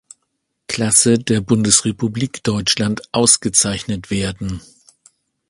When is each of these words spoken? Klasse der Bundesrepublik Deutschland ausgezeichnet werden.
Klasse 0.65 1.19
der 1.19 1.41
Bundesrepublik 1.41 2.43
Deutschland 2.43 3.07
ausgezeichnet 3.13 4.09
werden. 4.09 4.59